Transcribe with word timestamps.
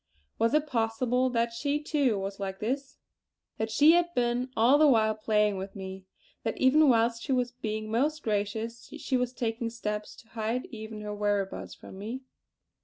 Was 0.39 0.55
it 0.55 0.65
possible 0.65 1.29
that 1.29 1.53
she 1.53 1.79
too 1.79 2.17
was 2.17 2.39
like 2.39 2.57
this; 2.59 2.97
that 3.59 3.69
she 3.69 3.91
had 3.91 4.11
been 4.15 4.49
all 4.57 4.79
the 4.79 4.87
while 4.87 5.13
playing 5.13 5.57
with 5.57 5.75
me; 5.75 6.07
that 6.41 6.57
even 6.57 6.89
whilst 6.89 7.21
she 7.21 7.31
was 7.31 7.51
being 7.51 7.91
most 7.91 8.23
gracious, 8.23 8.91
she 8.97 9.15
was 9.15 9.31
taking 9.31 9.69
steps 9.69 10.15
to 10.15 10.29
hide 10.29 10.65
even 10.71 11.01
her 11.01 11.13
whereabouts 11.13 11.75
from 11.75 11.99
me? 11.99 12.21